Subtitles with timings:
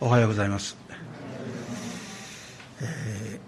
[0.00, 0.76] おはようございます、
[2.80, 3.40] え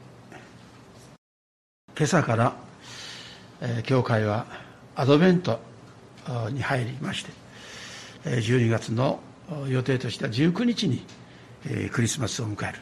[1.94, 2.56] ー、今朝から、
[3.60, 4.46] えー、教会は
[4.96, 5.60] アドベント
[6.50, 7.30] に入りまして
[8.24, 9.20] 12月の
[9.68, 11.04] 予定としては19日に
[11.92, 12.72] クリスマスを迎え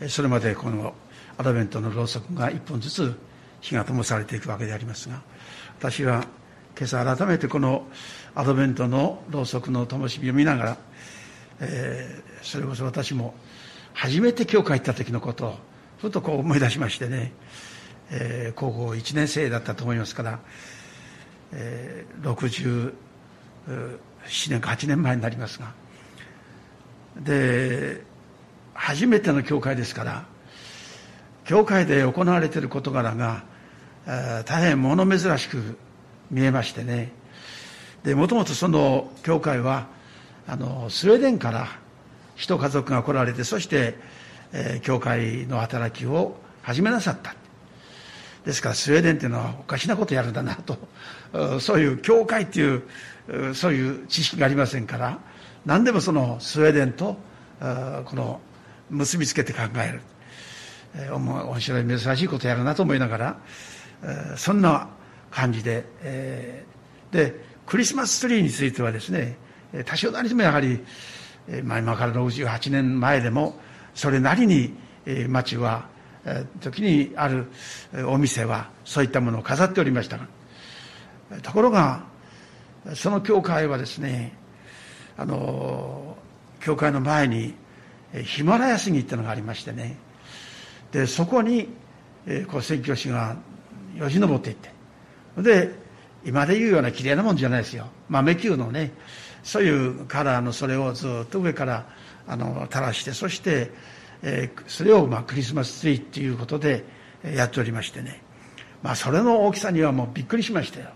[0.00, 0.08] る。
[0.08, 0.92] それまでこの
[1.38, 3.16] アドベントのろうそくが1本ずつ
[3.60, 5.22] 火が灯されていくわけでありますが
[5.78, 6.26] 私は
[6.76, 7.86] 今朝改めてこの
[8.34, 10.76] アドベントのろうそくの灯火を見ながら、
[11.64, 13.34] えー、それこそ私も
[13.94, 15.54] 初めて教会行った時のことを
[15.98, 17.32] ふとこう思い出しましてね、
[18.10, 20.40] えー、高校1年生だったと思いますから、
[21.52, 22.92] えー、67
[24.50, 25.72] 年か8年前になりますが。
[27.20, 28.02] で
[28.74, 30.24] 初めての教会ですから
[31.44, 33.44] 教会で行われている事柄が、
[34.46, 35.76] 大変物珍しく
[36.30, 37.12] 見えましてね。
[38.04, 39.86] でもともとその教会は
[40.46, 41.68] あのスウェーデンから
[42.36, 43.94] 一家族が来られてそして、
[44.52, 47.34] えー、教会の働きを始めなさった。
[48.44, 50.76] ですからスウェーデンっていうのはおかしなことやるんだなと
[51.60, 52.82] そういう教会っていう
[53.54, 55.18] そういう知識がありませんから
[55.64, 57.16] 何でもそのスウェーデンと
[57.60, 58.40] この
[58.90, 60.00] 結びつけて考える、
[60.96, 63.36] えー、面白い珍しいことやるなと思いながら、
[64.36, 64.88] そんな
[65.30, 69.36] 感じで、えー、でクリスマスツリーについてはですね
[69.84, 70.80] 多少なりともやはり、
[71.64, 73.58] まあ、今から68年前でも
[73.94, 74.74] それなりに
[75.28, 75.88] 町は
[76.60, 77.46] 時にある
[78.06, 80.28] お店はそういったものを飾っておりましたが
[81.42, 82.04] ところが
[82.94, 84.36] その教会はですね
[85.16, 86.16] あの
[86.60, 87.54] 教会の前に
[88.24, 89.96] ヒマラヤ杉っていうのがありましてね
[90.92, 91.68] でそこに、
[92.26, 93.34] えこう宣教師が
[93.96, 94.70] よじ登っていって
[95.38, 95.74] で
[96.24, 97.88] 今で言うような綺麗なもんじゃないですよ。
[98.08, 98.92] 豆球のね
[99.42, 101.86] そういうカラーのそれをずっと上から
[102.26, 103.70] あの垂らしてそして、
[104.22, 106.84] えー、それをまあクリスマスツリーっていうことで
[107.24, 108.22] やっておりましてね。
[108.82, 110.86] まあそれの大きさにはもうびっくりしましたよ。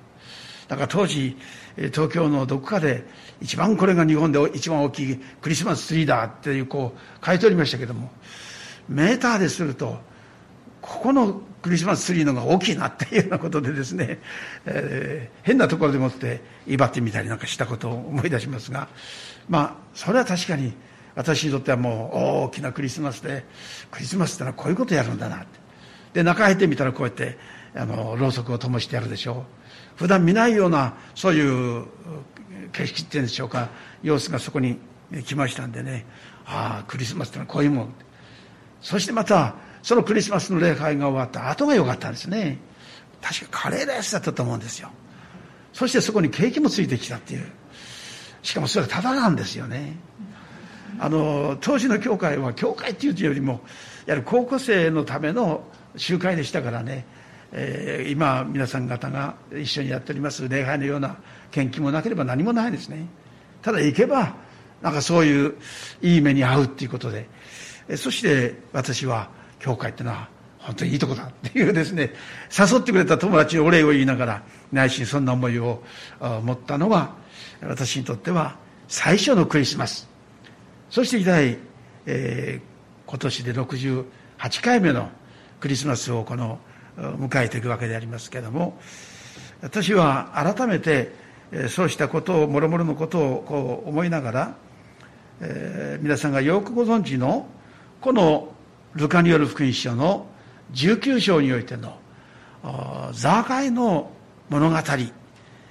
[0.69, 1.37] だから当時
[1.77, 3.05] 東京のどこかで
[3.41, 8.11] 一番これが日本で一番大きいクリスマスツリーだっていうこう書いておりましたけども
[8.89, 9.99] メーターですると
[10.87, 14.21] ここのクリスマスツリーのが大きいなっていうようなことでですね、
[14.67, 18.89] えー、変なところでもって威張ってみたりなんかしたことを思い出しますが
[19.49, 20.73] まあそれは確かに
[21.17, 23.45] 私にとってはもう大きなクリスマスで
[23.91, 25.47] クリスマスってのはこういうことやるんだなって。
[26.13, 27.37] で中入ってみたらこうやって
[27.75, 29.45] あのろうそくを灯してやるでしょ
[29.97, 29.97] う。
[29.97, 31.85] 普段見ないようなそういう
[32.73, 33.71] 景色っていうんでしょうか
[34.03, 34.79] 様子がそこに
[35.25, 36.05] 来ましたんでね。
[36.47, 37.95] ああクリスマスってのはこういうもん。
[38.81, 39.55] そしてまた
[39.87, 42.59] そのクリスマスの礼拝が終わった後が良かったんですね。
[43.23, 44.91] 確かカレーライスだったと思うんですよ。
[45.73, 47.47] そしてそこにケーキもついてきたっていう。
[48.43, 49.95] しかもそれはただなんですよね。
[50.99, 53.61] あの当時の教会は教会っていうよりも
[54.07, 55.63] やはり高校生のための
[55.95, 57.07] 集会でしたからね、
[57.53, 61.17] えー、今皆さん方が一緒にやっております礼拝のような
[61.53, 63.07] 研究もなければ何もないですね。
[63.63, 64.35] ただ行けば
[64.83, 65.55] なんかそういう
[66.03, 67.29] いい目に遭うっていうことで。
[67.95, 69.31] そして私は
[69.67, 70.29] 教会ってのは
[70.61, 72.13] 本当にいいとこだっていうですね
[72.57, 75.83] 誘ってくれた友達にお礼を言いながら内心そんな思いを
[76.21, 77.15] 持ったのが
[77.63, 78.57] 私にとっては
[78.87, 80.09] 最初のクリスマス。
[80.89, 81.59] そして以来、
[82.07, 84.05] えー、今年で68
[84.63, 85.09] 回目の
[85.59, 86.61] クリスマスをこの
[86.97, 88.79] 迎えていくわけでありますけれども
[89.63, 91.11] 私は改めて
[91.69, 94.57] そうしたことをもろもろのことをこう思いながら、
[95.41, 97.49] えー、皆さんがよくご存知の
[98.01, 98.56] この
[98.97, 100.27] ルカによる福音書の
[100.73, 101.99] 19章においての
[103.13, 104.11] ザーカイの
[104.49, 104.77] 物語、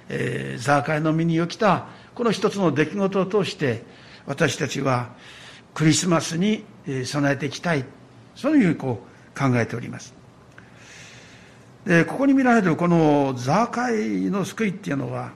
[0.08, 3.84] えー、ザーカイの身に起きたこの一つの出来事を通して
[4.26, 5.10] 私たちは
[5.74, 6.64] クリスマスに
[7.04, 7.84] 備えていきたい。
[8.36, 9.00] そういうふうにこ
[9.34, 10.14] う考えております。
[11.84, 15.32] でここに見られるこのザーカイの救いっていうのは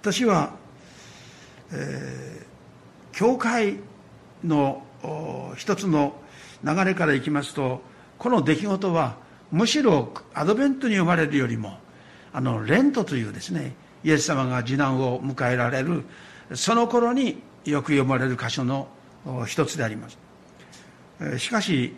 [0.00, 0.54] 私は、
[1.72, 3.78] えー、教会
[4.44, 4.85] の
[5.56, 6.14] 一つの
[6.64, 7.82] 流れからいきますと
[8.18, 9.16] この出来事は
[9.50, 11.78] むしろアドベントに生まれるよりも
[12.32, 13.74] あのレントというですね
[14.04, 16.04] イエス様が次男を迎えられる
[16.54, 18.88] その頃によく読まれる箇所の
[19.46, 20.18] 一つであります。
[21.38, 21.94] しかし、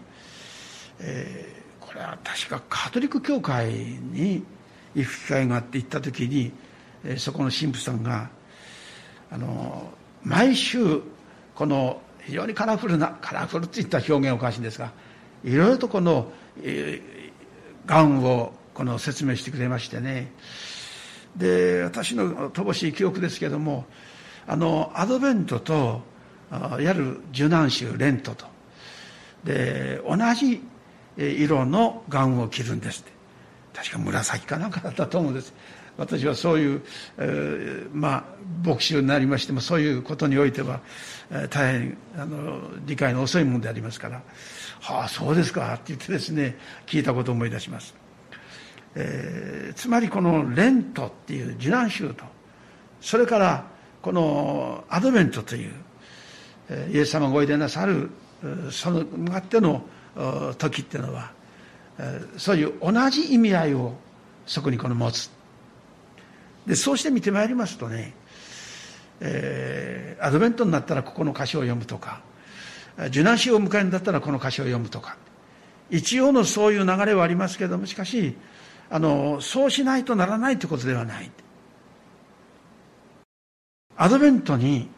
[1.00, 4.44] えー、これは確かカトリック教会に
[4.94, 6.52] 行く機会があって行った時に
[7.18, 8.30] そこの神父さんが
[9.30, 11.02] あの毎週
[11.54, 14.92] この非常にカラフルなカラフルっていった表現おかしいんですが
[15.42, 16.30] いろいろとこの、
[16.62, 20.30] えー、がんをこの説明してくれましてね。
[21.36, 23.86] で私の乏しい記憶ですけども
[24.46, 26.02] あのアドベントと
[26.50, 28.44] いわゆる受難種レントと。
[29.44, 30.62] で同じ
[31.16, 33.12] 色のガウンを着るんですって。
[33.74, 35.54] 確か紫かなんかだったと思うんです。
[35.98, 36.82] 私はそういう、
[37.18, 38.24] えー、まあ
[38.64, 40.80] 牧師になりましてもそういうことにおいては、
[41.30, 44.22] えー、大変あの理解の遅いものでありますから
[44.80, 46.56] 「はあそうですか」って言ってですね
[46.86, 47.94] 聞いたことを思い出します、
[48.94, 52.24] えー、つまりこのレントっていう受難宗と
[53.00, 53.66] それから
[54.00, 55.72] このアドベントという
[56.92, 58.10] イエス様がおいでなさる
[58.70, 59.84] その向かっての
[60.58, 61.32] 時っていうのは
[62.36, 63.94] そういう同じ意味合いを
[64.46, 65.37] そこにこの持つ。
[66.68, 68.12] でそうして見てまいりますとね、
[69.20, 72.20] えー、アドベントになったらここの歌詞を読むとか
[73.06, 75.16] 受難死を迎えるんだったらこの歌詞を読むとか
[75.90, 78.36] 一応のそういう流れはありますけどもしかし
[78.90, 81.30] あのそうしないとならないということではない。
[83.96, 84.88] アドベントに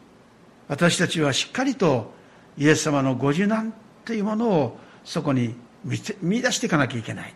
[0.67, 2.13] 私たちはしっかりと
[2.57, 3.73] イエス様のご受難
[4.05, 5.55] というものをそこに
[6.21, 7.33] 見出していかなきゃいけない。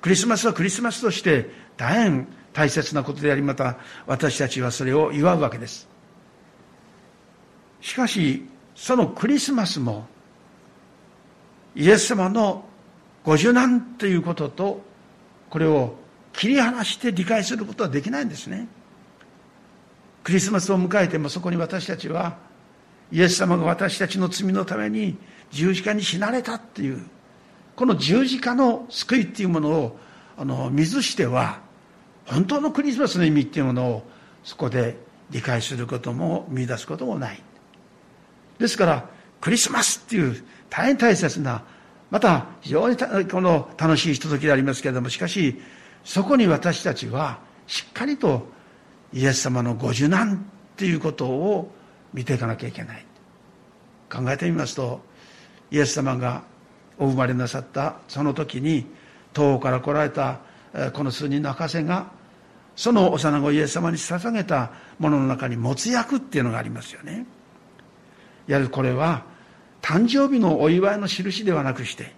[0.00, 5.88] クリスマスはクリスマスとして大変大切なことでありまた私たちはそれを祝うわけです。
[7.80, 10.06] しかしそのクリスマスも
[11.74, 12.64] イエス様の
[13.24, 14.80] ご受難ということと
[15.50, 15.96] これを
[16.32, 18.68] 切り離して理解することはできないんですね。
[20.24, 22.36] クリスマスを迎えてもそこに私たちは
[23.10, 25.16] イエス様が私たちの罪のために
[25.50, 27.04] 十字架に死なれたっていう
[27.76, 29.98] この十字架の救いっていうものを
[30.36, 31.60] あの見ずしては
[32.26, 34.02] 本当のクリスマスの意味っていうものを
[34.44, 34.96] そこで
[35.30, 37.42] 理解することも見出すこともない。
[38.58, 39.08] ですから
[39.40, 41.64] クリスマスっていう大変大切な
[42.10, 45.60] また非常にこの楽しいひとときでありますけれどもしかし
[46.04, 48.46] そこに私たちはしっかりと
[49.12, 51.72] イエス様のご受難っていうことを
[52.12, 53.04] 見ていかなきゃいけない。
[54.12, 55.00] 考えてみますと
[55.70, 56.42] イエス様が
[56.98, 58.86] お生まれなさったその時に
[59.34, 60.40] 東方から来られた
[60.94, 62.10] この数人の博士が
[62.74, 67.26] その幼子イエス様に捧げたものの中に没薬っていうのがありますよね。
[68.46, 69.24] やはりこれは
[69.82, 72.14] 誕生日のお祝いの印ではなくして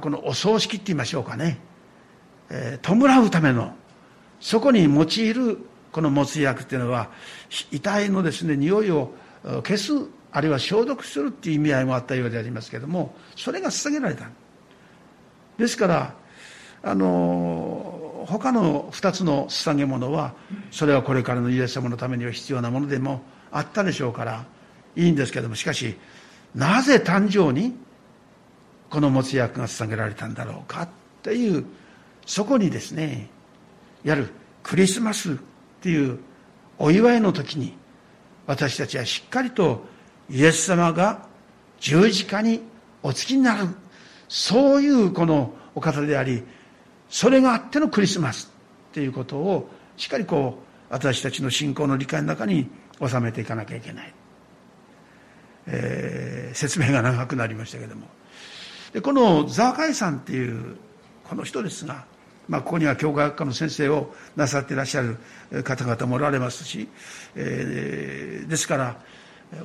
[0.00, 1.58] このお葬式って言いましょうかね、
[2.50, 3.74] えー、弔うための
[4.40, 5.58] そこに用いる
[5.92, 7.10] この持つ薬っていうのは
[7.70, 9.12] 遺体のですね匂いを
[9.42, 9.92] 消す
[10.32, 14.28] あるいは消毒するっていう意味合いもあったようでありますけどもそれが捧げられた。
[15.56, 16.14] ですから
[16.84, 20.34] あの他の2つの捧げ物は
[20.70, 24.44] それはこれからのイエス様のためには必要なものでもあったでしょうから
[24.96, 25.96] いいんですけどもしかし
[26.54, 27.74] なぜ誕生に
[28.90, 30.88] この持つ薬が捧げられたんだろうかっ
[31.22, 31.64] ていう
[32.26, 33.28] そこにですね
[34.04, 34.28] やる
[34.62, 35.36] クリスマスっ
[35.80, 36.18] ていう
[36.78, 37.76] お祝いの時に
[38.46, 39.84] 私たちはしっかりと
[40.30, 41.26] イエス様が
[41.80, 42.60] 十字架に
[43.02, 43.68] お付きになる。
[44.28, 46.42] そういうこのお方であり
[47.08, 48.52] それがあってのクリスマス
[48.90, 52.68] っていうことをしっかりこう私たちの信仰の理解の中に
[53.06, 54.14] 収めていかなきゃいけない、
[55.66, 58.06] えー、説明が長くなりましたけども。
[58.92, 60.76] でこのザーカイさんっていう
[61.24, 62.06] この人ですが
[62.48, 65.16] まあ、ここには教会学科の先生をなさっていらっしゃる
[65.62, 66.88] 方々もおられますし、
[67.34, 68.96] えー、ですから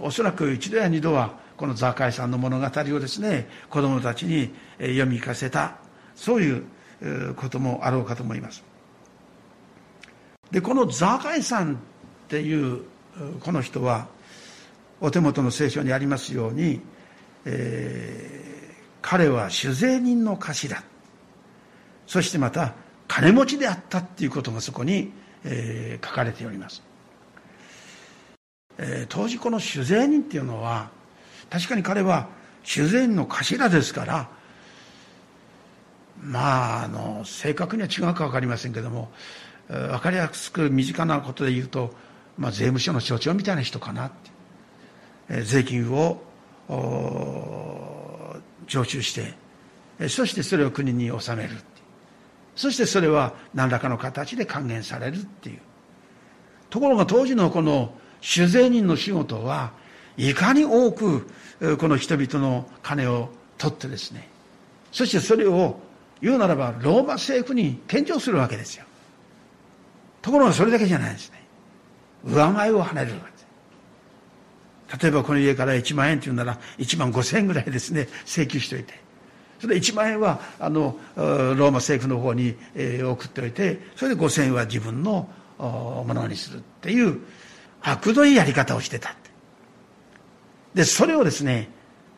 [0.01, 5.77] おそらく一度や二度はこのザーカイさんの物語をですね子供たちに読み聞かせた
[6.15, 6.63] そういう
[7.35, 8.63] こともあろうかと思います。
[10.51, 11.77] でこのザーカイさんっ
[12.27, 12.81] ていう
[13.41, 14.07] この人は
[15.01, 16.81] お手元の聖書にありますように、
[17.45, 20.83] えー、彼は酒税人の頭
[22.07, 22.73] そしてまた
[23.07, 25.11] 金持ちであったっていうことがそこに、
[25.43, 26.83] えー、書かれております、
[28.77, 30.89] えー、当時この酒税人っていうのは
[31.49, 32.27] 確かに彼は
[32.63, 34.29] 酒税人の頭ですから
[36.21, 39.11] まああの正確には違うか分かりませんけども
[39.67, 41.93] 分かりやすく身近なことで言うと、
[42.37, 44.11] まあ、税務署の所長みたいな人かなっ
[45.29, 46.21] て、税金を
[48.67, 51.55] 徴収してそしてそれを国に納める
[52.55, 55.59] そしてそれは何らかの形で還元されるっていう。
[56.69, 59.71] ところが当時のこの酒税人の仕事は
[60.17, 61.27] いかに多く
[61.79, 64.27] この人々の金を取ってですね
[64.91, 65.79] そしてそれを
[66.21, 68.85] 言うならばローマ政府に献上するわけですよ。
[70.21, 71.43] ところがそれだけじゃないですね。
[72.25, 73.31] 上前を跳ねるわけ。
[73.31, 78.99] です例えばこの家から1万円って言うなら1万5千円ぐらいですね請求しておいて。
[79.59, 87.19] それで1万円はあのローマ政府の方に、え送っておいてそれで5000円は自分のものにするっていう
[87.81, 89.15] 悪どいやり方をしてた。
[90.73, 91.69] で、それをですね、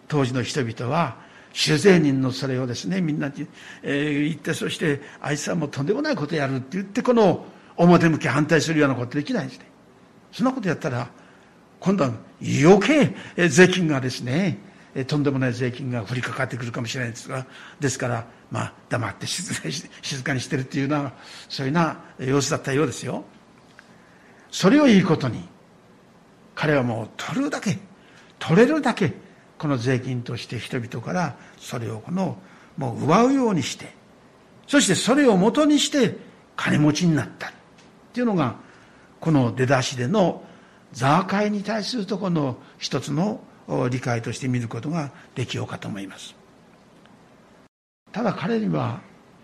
[0.07, 1.17] 当時の人々は、
[1.53, 3.47] 主税人のそれをですね、みんなに、
[3.83, 7.45] えー、言って、そして、あいつはもうとんでもないことやるって言って、この
[7.77, 9.65] 表向き反対するようなことできないんですね。
[10.31, 11.09] そんなことやったら、
[11.79, 13.15] 今度は余計
[13.49, 14.59] 税金がですね、
[15.07, 17.45] とんでもない税金が降りかかってくるかもしれないですが、
[17.79, 19.53] ですから、まあ、黙って静
[20.23, 21.13] かにしてるっていうような、
[21.49, 23.23] そういうような様子だったようですよ。
[24.51, 25.47] それをいいことに、
[26.55, 27.79] 彼はもう取るだけ、
[28.37, 29.13] 取れるだけ、
[29.61, 32.35] この税金として人々からそれをこの、
[32.77, 33.93] もう奪うようにして、
[34.65, 36.17] そしてそれを元にして
[36.55, 37.51] 金持ちになったっ
[38.11, 38.55] ていうのが、
[39.19, 40.43] この出だしでの
[40.93, 43.39] ザーカイに対するところの一つの
[43.91, 46.33] 理解として見ることができようかと思います。
[48.11, 49.01] ただ彼には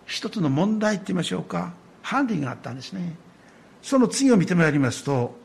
[0.08, 3.14] 一つの問題って言いましょうか、ハンディがあったんですね。
[3.84, 5.38] その次を見てまいりますと、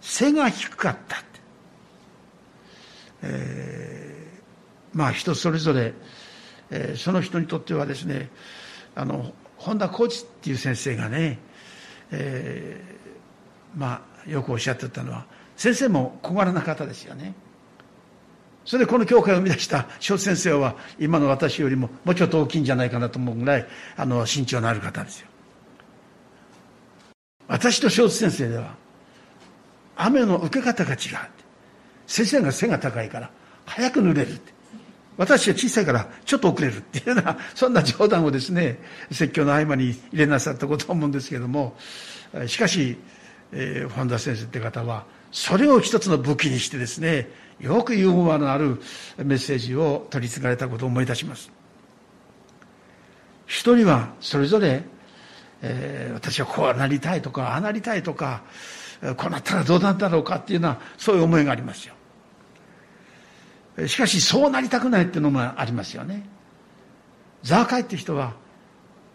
[0.00, 1.16] 背が低かった。
[3.22, 5.94] えー、まあ人それぞれ、
[6.70, 8.30] えー、その人にとってはですね、
[8.94, 11.38] あの、本田浩二っていう先生がね、
[12.10, 17.34] えー、まあよくおっしゃってたのは、先生も小柄な方ですよね。
[18.66, 25.28] それでこの教会を生み出した小先生は今の私よりももうちょっと大きいんじゃないかなと思うぐらいあの身長のある方ですよ。
[27.46, 28.74] 私と小先生では
[29.94, 30.98] 雨の受け方が違う。
[32.06, 33.30] 先生が背が高いから
[33.64, 34.56] 早く濡れるって。
[35.16, 38.78] 私は小さいからちょっと遅れるっていうような、 そんな冗談をですね、
[39.10, 41.76] 説教の合間に入れなさったことを思うんですけども、
[42.46, 42.98] しかし、
[43.52, 48.80] えー、本田先生って方は、それを一つの武器にしてですね、よくユーモアのある
[49.16, 51.50] メッセージを取り継がれたことを思い出します。
[53.46, 54.82] 一人はそれぞれ、
[55.62, 58.42] えー、私はこうなりたいとか、ああなりたいとか、
[59.16, 61.95] こうなったらどうなんだろうかっていうのは、そういう思いがありますよ。
[63.86, 66.24] しかし、そうなりたくないっていうのもありますよね。
[67.42, 68.34] ザーカイって人は、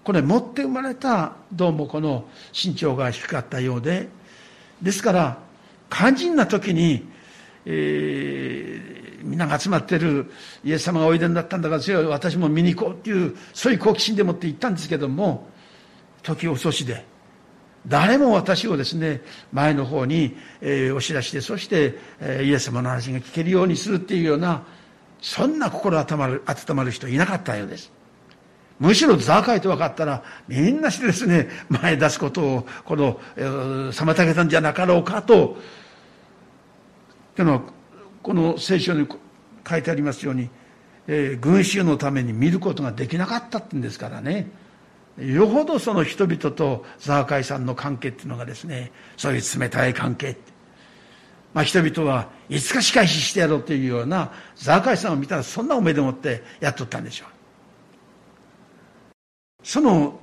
[0.04, 4.10] これ持って生まれた、どうもこの身長が低かったようで、
[4.82, 5.38] ですから、
[5.90, 7.08] 肝心な時に、
[7.66, 10.32] えー、みんなが集まってる
[10.64, 15.48] イエス様がおいでになったんだから、私も見に行こうっていう、そういう好奇心でもって行ったんですけども、
[16.24, 17.06] 時遅しで、
[17.88, 19.22] 誰も私をですね、
[19.52, 24.64] 前の方に、えー、押し出して、そして、えー、イエス様の話が聞けるようにするっていうような、
[25.20, 27.92] そんな心温まる、温まる人いなかったようです。
[28.80, 35.58] むしろザーカイと分かったら、みんなしてですね、前出すことを、この、えー、妨げたんじゃなかろうかと、
[37.36, 37.62] というのは、
[38.22, 39.08] この聖書に
[39.68, 40.50] 書いてありますように、
[41.08, 44.48] えー、群衆のために見ることができなかったってんですからね。
[45.22, 50.36] よほどその人々とザーカイさんの関係っていうのがですね、そういう冷たい関係。
[51.54, 57.28] まあ人々はいつか仕返ししてやろうというようなザーカイさんを見たらそんな思いでもってやっとったんでしょう。
[59.64, 60.20] その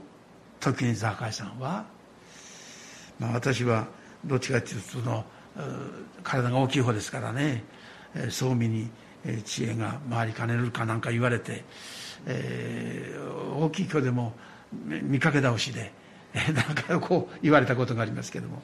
[0.59, 1.85] 時にザーカイさんは、
[3.19, 3.87] まあ私は
[4.25, 5.25] どっちかっていうとその、
[6.23, 7.63] 体が大きい方ですからね、
[8.31, 8.91] そうみに
[9.45, 11.65] 知恵が回りかねるかなんか言われて、
[12.27, 14.33] えー、大きい子でも
[14.73, 15.93] 見かけ倒しで、
[16.35, 18.63] なんかこう言われたことがありますけども。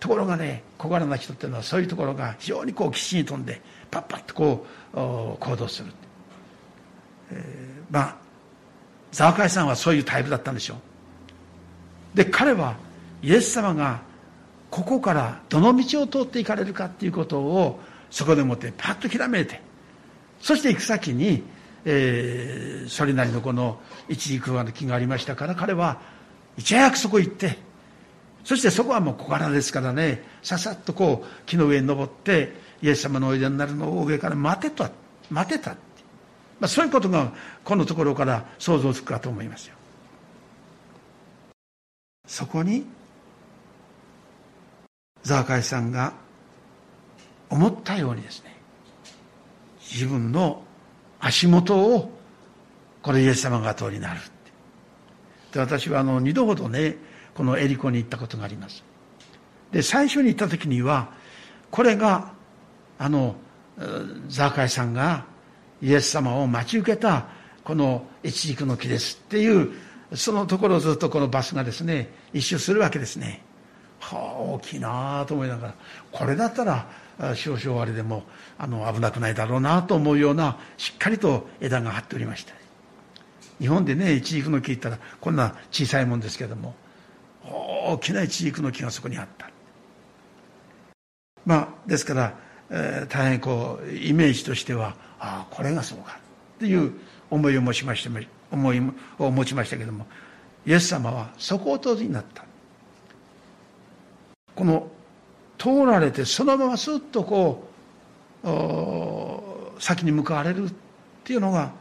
[0.00, 5.90] ところがね小柄な人っていうのはそういうところが非常にこう必死に飛んでパッパッとこう行動する、
[7.32, 8.16] えー、まあ
[9.10, 12.16] ザーカイさんはそういうタイプだったんでしょう。
[12.16, 12.76] で彼は
[13.22, 14.00] イエス様が
[14.70, 19.60] ここからどの道を通っていかれるかっていうことをそこでもってパッとひらめいて
[20.40, 21.42] そして行く先に
[21.84, 26.00] えー、それなりのこの一時空間の木がありましたから彼は
[26.56, 27.58] いち早くそこ行って
[28.44, 34.88] そしてそこはもう小柄ですからねささっとこう木の上に登ってイエス様のおいでになるのを上から待てと
[35.30, 35.76] 待てた、ま
[36.62, 37.32] あ、そういうことが
[37.64, 39.74] このところから想像つくかと思いますよ。
[42.26, 42.84] そこに
[45.22, 46.12] ザーカイさんが
[47.50, 48.56] 思ったようにですね
[49.80, 50.62] 自分の
[51.20, 52.10] 足元を
[53.02, 54.20] これイエス様が後になる
[55.52, 56.96] で私はあの二度ほどね
[57.34, 58.84] このエリコに行ったことがあります。
[59.72, 61.12] で最初に行った時には
[61.70, 62.32] これが
[62.98, 63.36] あの
[64.28, 65.26] ザーカイさんが
[65.80, 67.28] イエス様を待ち受けた
[67.64, 69.72] この一軸の木ですっていう
[70.14, 73.42] そのところをずっとこのバスがですね一周するわけですね。
[74.00, 75.74] はあ大きいなあと思いながら。
[76.10, 76.88] これだったら
[77.34, 78.22] 少々あれでも
[78.58, 82.54] あの危なくないだろうなと思うようなしっかりと枝が張っておりました。
[83.60, 86.74] 日本でね一軸の木ったらこんな小さいもんですけども
[87.44, 89.50] 大きな一軸の木がそこにあった。
[91.44, 92.34] まあですから、
[92.70, 96.20] えー、大変こうイメージとしてはああこれがそうか
[96.56, 96.92] っていう
[97.30, 98.82] 思いを持ちまして思い
[99.18, 100.06] を持ちましたけども
[100.66, 102.44] イエス様はそこを通りになった。
[104.54, 104.90] この
[105.58, 107.68] 通られてそのまますっとこ
[108.44, 110.72] う先に向かわれるっ
[111.24, 111.72] ていうのが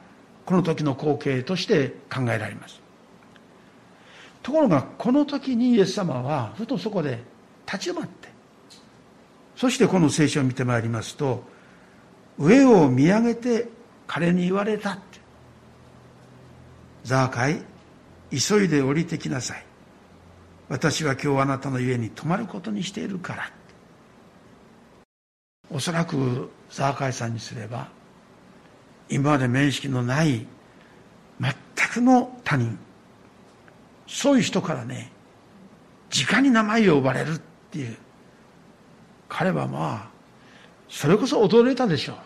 [0.46, 2.82] この時の光景として考えられます。
[4.42, 7.20] ところがこの時にイエス様はふとそこで
[7.66, 8.30] 立ち止まって
[9.58, 11.44] そしてこの聖書を見てまいりますと
[12.40, 13.68] 上を見上げて
[14.06, 15.20] 彼に言われたって
[17.04, 17.62] ザーカイ
[18.32, 19.66] 急いで降りてきなさい。
[20.70, 23.57] 私は今日あなたの家に泊まることにしているから。
[25.70, 27.90] おそらくザーカイさんにすれば
[29.10, 30.46] 今まで面識のない
[31.40, 31.54] 全
[31.94, 32.78] くの他人
[34.08, 35.12] そういう人からね
[36.14, 37.98] 直に名前を呼ばれるっていう
[39.28, 40.10] 彼はまあ
[40.90, 42.18] それこそ驚いたでしょう。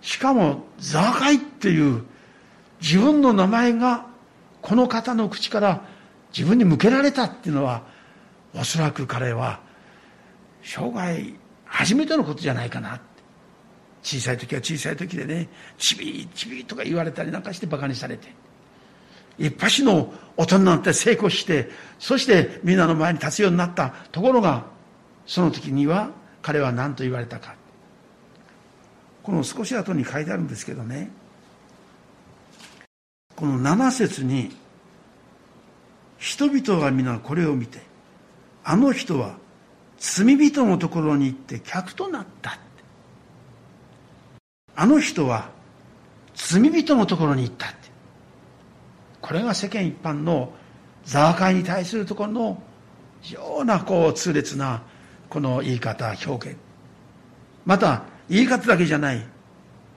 [0.00, 2.02] しかもザーカイっていう
[2.80, 4.06] 自分の名前が
[4.60, 5.82] この方の口から
[6.36, 7.82] 自分に向けられたっていうのは
[8.54, 9.60] おそらく彼は
[10.62, 11.34] 生涯
[11.72, 13.00] 初めてのことじゃないかな
[14.02, 15.48] 小さい時は小さい時でね
[15.78, 18.28] ちびちびとか言われたりなんかしてバカにされて。
[19.38, 24.66] 一発の大人になって成功してそしてみんなの前に立つようになったところが
[25.26, 26.10] その時には
[26.42, 27.54] 彼は何と言われたか。
[29.22, 31.10] この少し後に書いてあるんですけどね。
[33.34, 34.54] この7節に
[36.18, 37.80] 人々が皆これを見て
[38.62, 39.36] あの人は
[40.04, 42.58] 罪人のところに行って客となった
[44.74, 45.50] あの人は
[46.34, 47.76] 罪人のところに行ったって。
[49.20, 50.52] これが世間一般の
[51.04, 52.62] ザーカイに対するところの
[53.20, 54.82] 非常なこう痛烈な
[55.28, 56.58] この言い方表現。
[57.64, 59.24] また言い方だけじゃない。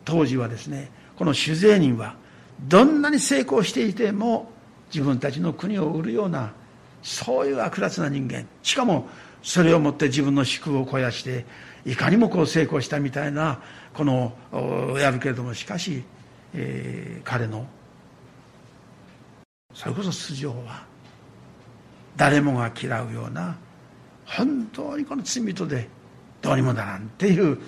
[0.03, 2.15] 当時はですねこの酒税人は
[2.61, 4.51] どんなに成功していても
[4.93, 6.53] 自分たちの国を売るような
[7.01, 8.45] そういう悪辣な人間。
[8.61, 9.07] しかも
[9.45, 11.45] それをもって自分の宿を肥やして
[11.85, 13.61] いかにもこう成功したみたいな
[13.93, 14.33] この
[14.99, 16.03] やるけれどもしかし、
[16.55, 17.67] えー、彼の
[19.71, 20.83] それこそ素性は
[22.17, 23.55] 誰もが嫌うような
[24.25, 25.87] 本当にこの罪人で
[26.41, 27.59] どうにもならんっていう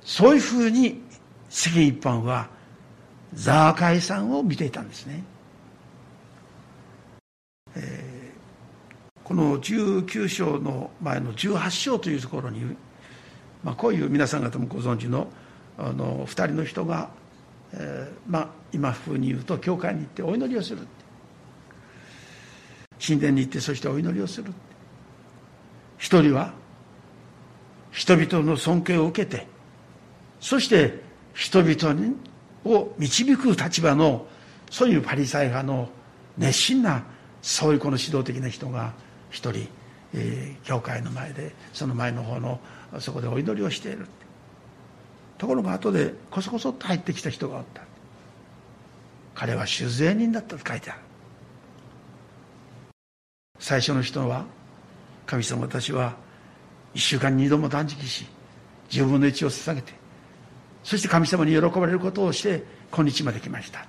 [0.00, 1.02] そういうふうに
[1.50, 2.48] 世間一般は
[3.34, 5.22] ザーカイさんを見ていたんですね、
[7.76, 8.13] えー、
[9.24, 12.60] この19章の前の18章というところに、
[13.62, 15.28] まあ、こういう皆さん方もご存知の
[15.76, 17.10] あの2人の人が、
[17.72, 20.86] えー、まあ今風に言うと教会に行ってお祈りをする
[23.04, 24.52] 神殿に行ってそしてお祈りをする
[25.98, 26.52] 一人は
[27.90, 29.46] 人々の尊敬を受けて
[30.38, 32.14] そして人々
[32.64, 34.26] を導く立場の
[34.70, 35.88] そういうパリサイ派の
[36.38, 37.04] 熱心な
[37.42, 38.94] そういうこの指導的な人が
[39.34, 39.68] 一人、
[40.14, 42.60] えー、教会の前でその前の方の
[43.00, 44.06] そこでお祈りをしている。
[45.36, 47.82] ところが後でこそこそっと入ってきた人がおった。
[49.34, 51.00] 彼は酒税人だったと書いてある。
[53.58, 54.44] 最初の人は
[55.26, 56.14] 神様私は
[56.94, 58.26] 一週間に二度も断食し
[58.92, 59.92] 自分の一を捧げて
[60.84, 63.86] そして神様に喜ばれることをして今日まで来ました。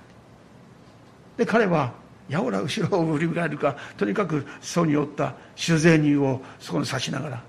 [1.36, 1.92] で彼は
[2.28, 7.42] やおら後ろを振り返るかとにかくそうにおった酒税人をそこに刺しながら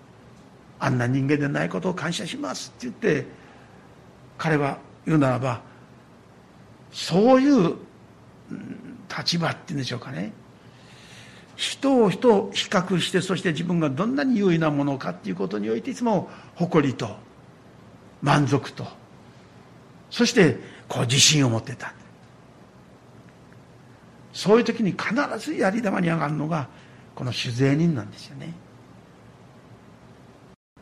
[0.79, 3.25] あんな人間でないことを感謝しますって言って
[4.37, 5.61] 彼は言うならば
[6.91, 7.75] そういう
[9.15, 10.31] 立場っていうんでしょうかね。
[11.55, 17.17] 人を人を比較してそして自分がどんなに優位なものかっていうことにおいていつも誇りと
[18.21, 18.85] 満足と
[20.11, 21.93] そしてこう自信を持ってた。
[24.38, 26.67] そういう時に必ずやり玉に上がるのが
[27.15, 28.54] この酒税人なんですよね。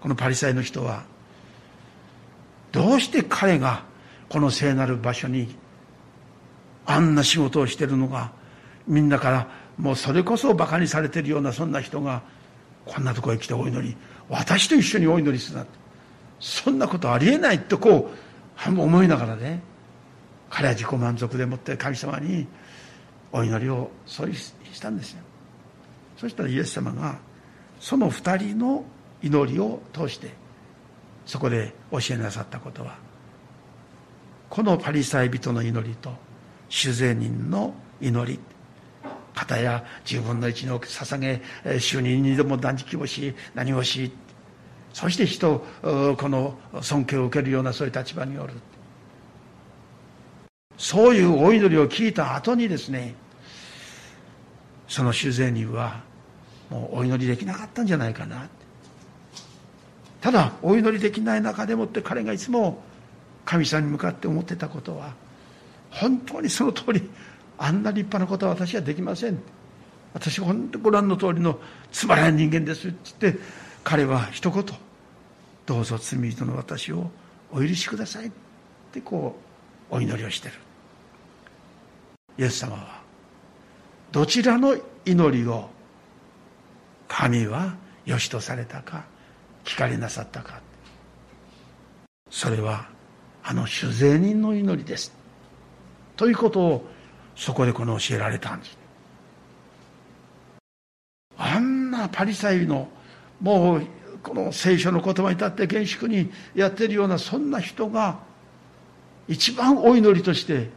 [0.01, 1.05] このパリサイの人は
[2.73, 3.85] どうして彼が
[4.27, 5.55] この聖なる場所に
[6.85, 8.33] あんな仕事をしてるのが
[8.89, 12.23] みんなからもうそれこそバカにされてるようなそんな人が
[12.83, 13.95] こんなとこへ来てお祈り
[14.27, 15.65] 私と一緒にお祈りするな
[16.41, 18.11] そんなことありえないとこ
[18.67, 19.61] う思いながらね
[20.49, 22.47] 彼は自己満足でもって神様に
[23.35, 25.19] お祈りをそうしたんですよ。
[26.15, 27.19] そしたらイエス様が
[27.81, 28.85] その二人の
[29.21, 30.31] 祈りを通して
[31.25, 32.95] そこで教えなさったことは
[34.49, 36.13] このパリサイ人の祈りと
[36.69, 38.39] 主税人の祈り
[39.33, 41.41] 方や自分の一の捧げ
[41.79, 44.13] 週に二度も断食をし何をし
[44.93, 48.53] そして人この尊敬を受けるようなそういう立場におる。
[50.77, 53.15] そういうお祈りを聞いた後にですね
[54.87, 56.01] その主税人は
[56.69, 58.47] もうお祈りできなかったんじゃないかな。
[60.21, 62.81] ただお祈りできない中でもって彼がいつも
[63.45, 65.13] 神様に向かって思ってたことは
[65.91, 67.09] 本当にその通り
[67.57, 69.39] あんな立派なことは私はできません。
[70.13, 71.59] 私は本当ご覧の通りの
[71.91, 73.39] つまらない人間ですって言って
[73.83, 74.65] 彼は一言
[75.65, 77.11] どうぞ罪人の私を
[77.51, 78.31] お許しくださいっ
[78.91, 79.35] てこ
[79.91, 80.55] うお祈りをしてる。
[82.37, 82.94] イエス様は
[84.15, 85.69] どちらの祈りを
[87.09, 87.75] 神は
[88.05, 89.03] 良しとされたか
[89.65, 90.61] 聞かれなさったか。
[92.29, 92.87] それは
[93.43, 95.11] あの酒税人の祈りです。
[96.15, 96.85] ということを
[97.35, 98.77] そこでこの教えられたんです。
[101.37, 102.87] あんなパリサイの
[103.41, 103.87] もう
[104.23, 108.19] この聖書の言葉に立って厳粛にやってるようなそんな人が
[109.27, 110.69] 一番お祈りとして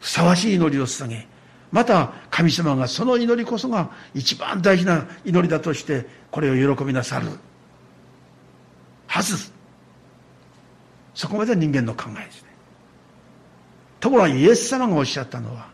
[0.00, 1.35] ふさわしい祈りを捧げ
[1.72, 7.28] また神様がその祈りこそが一番大事な祈りだとしてこれを喜びなさる。
[9.06, 9.52] はず。
[11.14, 12.48] そこまで人間の考えですね。
[14.00, 15.68] ところがイエス様がおっしゃったのは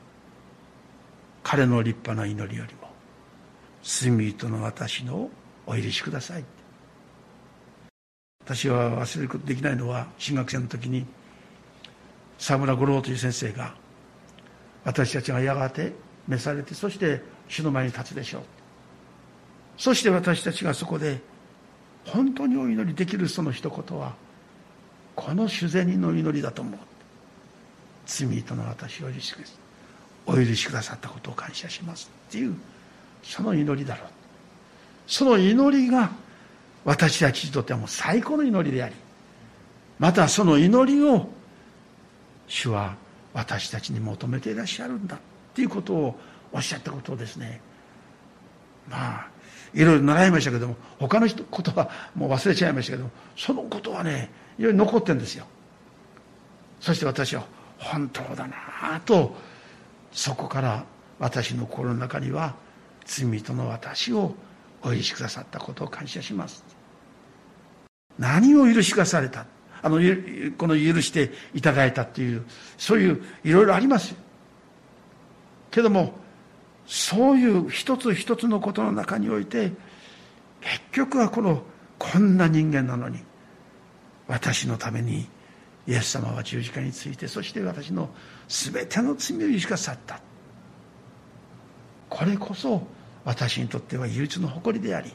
[1.43, 2.89] 彼の立派な祈りよりも
[3.83, 5.29] 罪人の私の
[5.67, 6.45] お許しください。
[8.45, 11.07] 私は忘れることできないのは新学生の時に
[12.39, 13.75] 沢村五郎という先生が
[14.85, 15.93] 私たちがやがて
[16.29, 18.43] 召されてそして主の前に立つでしょう。
[19.77, 21.21] そして私たちがそこで
[22.07, 24.15] 本当にお祈りできるその一言は
[25.15, 26.79] この主銭人の祈りだと思う。
[28.07, 29.35] 罪人の私を許し
[30.27, 32.11] お許しくださったことを感謝します。
[32.29, 32.55] っていう
[33.23, 34.09] その祈りだろう。
[35.07, 36.11] その祈りが
[36.85, 38.95] 私たちにとってはもう最高の祈りであり
[39.99, 41.29] またその祈りを
[42.49, 42.97] 主は
[43.35, 45.19] 私たちに求めていらっしゃるんだっ
[45.55, 46.19] ていうことを
[46.53, 47.61] おっしゃったことをですね。
[48.89, 49.29] まあ
[49.73, 55.47] いろいろ習いましたけども他のことはもう忘れちゃいましたけどもそのことはねいろいろ残ってるんですよ。
[56.81, 57.47] そして私は
[57.79, 59.35] 本当だなあと
[60.13, 60.85] そこから
[61.19, 62.55] 私の心の中には
[63.05, 64.35] 罪人の私を
[64.83, 66.65] お許しくださったことを感謝します。
[68.19, 69.47] 何を許しくされた？
[69.83, 69.99] あの
[70.59, 72.45] この許していただいたっていう
[72.79, 74.15] そういういろいろあります
[75.71, 76.15] けども
[76.87, 79.73] そういう一つ一つのことの中において
[80.61, 81.63] 結局はこの
[81.99, 83.19] こんな人間なのに
[84.29, 85.29] 私のために
[85.87, 88.11] イエス様は十字架についてそして私の
[88.49, 90.21] 全ての罪を許しかさった。
[92.13, 92.87] これこそ
[93.25, 95.11] 私にとっては唯一の誇りであり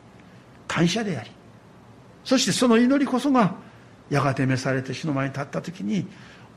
[0.67, 1.29] 感謝であり
[2.23, 3.55] そしてその祈りこそが
[4.09, 6.07] やがて召されて主の前に立った時に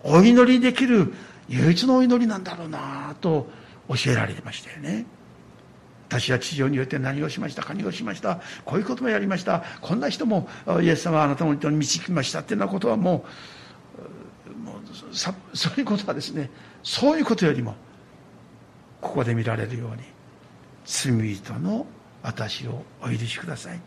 [0.03, 1.13] お祈りできる
[1.49, 3.49] 唯一のお祈りなんだろうなと
[3.89, 5.05] 教えられましたよね。
[6.09, 9.63] 私は地上によって何をしました何をしましたこういうこともやりました。
[9.81, 10.49] こんな人も
[10.83, 13.25] イエス様はあなたの人に導きましたっていうようなことはも
[14.49, 14.75] うも
[15.13, 16.51] うさそういうことはですね
[16.83, 17.77] そういうことよりも
[19.01, 20.03] ここで見られるように
[20.85, 21.87] 罪人の
[22.23, 23.81] 私をお許しください。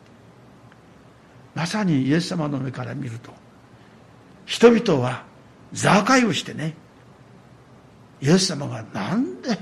[1.55, 3.31] まさにイエス様の目から見ると
[4.45, 5.23] 人々は
[5.71, 6.75] 座会をしてね
[8.21, 9.57] イエス様がなんで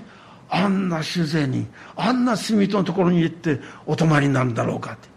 [0.49, 1.65] あんな主税に
[1.95, 5.09] あんな罪人のところに行ってお泊まりになるんだろうかって。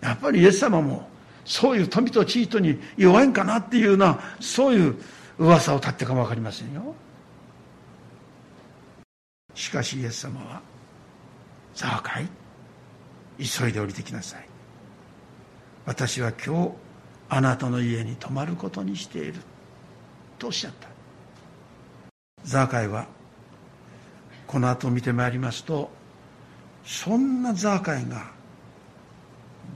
[0.00, 1.08] やっぱりイエス様も
[1.44, 4.96] そういう富と地位とに弱いんかなっていうようなそういう
[5.38, 6.94] 噂を立ってかも分かりませんよ。
[9.54, 10.60] しかしイエス様は
[11.74, 12.28] 「ザーカイ
[13.38, 14.46] 急いで降りてきなさい。
[15.86, 16.72] 私は今日
[17.30, 19.34] あなたの家に泊まることにしている。
[20.38, 20.88] とおっしゃった。
[22.44, 23.06] ザーカイは
[24.46, 25.90] この後見てまいりますと
[26.84, 28.32] そんなザーカイが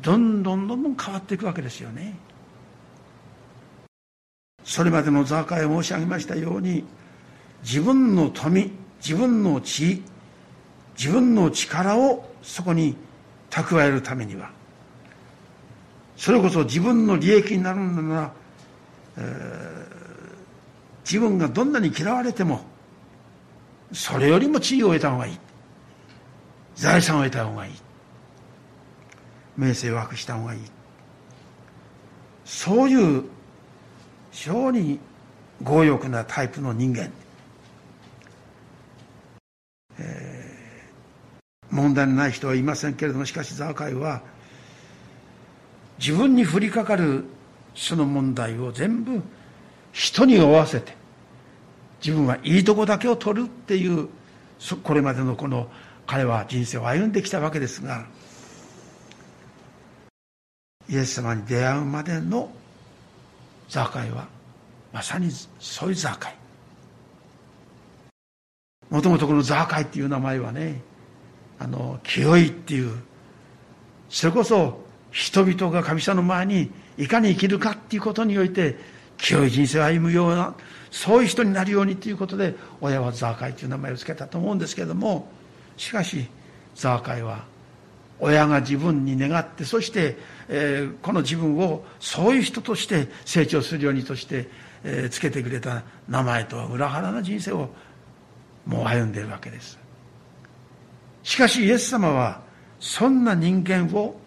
[0.02, 2.16] どんどんどんどん変わっていくわけですよね。
[4.64, 6.84] それまでのザーカイを申し上げましたように
[7.62, 10.02] 自分の富自分の地
[10.98, 12.96] 自分の力をそこに
[13.50, 14.50] 蓄えるためには
[16.16, 18.33] それこそ自分の利益になるのなら、
[19.18, 19.24] えー、
[21.05, 22.62] 自分がどんなに嫌われても
[23.92, 25.38] それよりも地位を得た方がいい。
[26.74, 27.72] 財産を得た方がいい。
[29.57, 30.61] 名声を博した方がいい。
[32.44, 33.24] そういう
[34.33, 34.98] 非常に
[35.64, 37.11] 強欲なタイプの人間、
[39.98, 44.22] えー、問題のない人はいませんけれどもしかしザーカイは
[46.04, 47.24] 自分に降りかかる
[47.74, 49.22] その問題を全部
[49.90, 50.94] 人に負わせて
[52.04, 54.10] 自分はいいとこだけを取るっていう
[54.82, 55.66] これまでのこの
[56.06, 58.04] 彼は人生を歩んできたわけですが
[60.90, 62.50] イエス様に出会うまでの
[63.70, 64.28] ザーカイは
[64.92, 66.36] まさにそういうザーカイ
[68.90, 70.82] もともとこのザーカイっていう名前はね
[71.58, 72.94] あの清いっていう
[74.10, 74.84] それこそ
[75.14, 78.77] 人々が神様の前にいかに生きるかっていうことにおいて
[79.16, 80.55] 清い人生を歩むような
[80.90, 85.29] そういう人になるようにということで親はザーカイという名前を付けたと思うんですけれども
[85.77, 86.27] しかし
[86.74, 87.44] ザーカイは
[88.18, 90.16] 親が自分に願ってそして、
[90.48, 94.48] えー、この自分をそういう人として成長するようにとして、
[94.83, 97.70] えー、つけてくれた名前とは裏腹な人生を
[98.66, 99.79] もう歩んでいるわけです。
[101.22, 102.40] しかしイエス様は
[102.81, 104.23] そんな人間を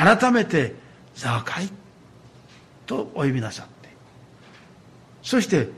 [0.00, 0.74] 改めて
[1.14, 1.68] ザーカイ
[2.86, 3.90] とお呼びなさって。
[5.22, 5.68] そして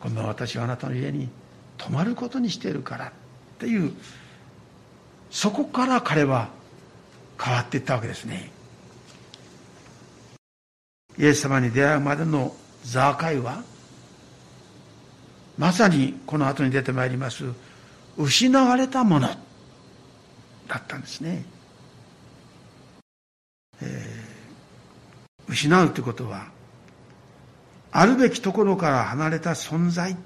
[0.00, 1.28] 今度私はあなたの家に
[1.78, 3.10] 泊まることにしているからっ
[3.60, 3.92] ていう
[5.30, 6.48] そこから彼は
[7.40, 8.50] 変わっていったわけですね。
[11.16, 13.62] イエス様に出会うまでのザーカイは
[15.56, 17.44] まさにこの後に出てまいります
[18.18, 19.36] 失われたものだ
[20.76, 21.44] ったんですね、
[23.82, 26.48] えー、失うということは
[27.92, 30.16] あるべきところから離れた存在、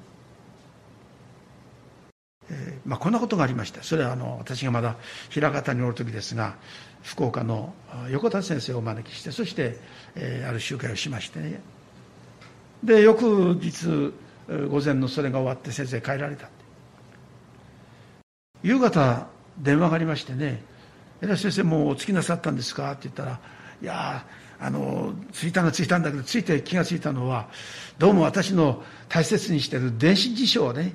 [2.50, 3.82] えーまあ、こんなことがありました。
[3.82, 4.96] それはあの私がまだ
[5.34, 6.56] 枚方におる時ですが
[7.02, 7.74] 福岡の
[8.10, 9.76] 横田先生をお招きしてそして、
[10.14, 11.60] えー、ある集会をしましてね。
[12.82, 14.14] で翌日
[14.70, 16.48] 午前のそれが終わって先生帰られた
[18.62, 19.26] 夕方
[19.58, 20.62] 電話がありましてね
[21.20, 23.40] 「先生もうお着きなさったんですか?」って言ったら
[23.82, 24.24] 「いや
[24.60, 27.48] あの着いたのは着いたんだけど着いて気が付いたのは
[27.98, 30.94] どうも私の大切にしてる電子辞書をね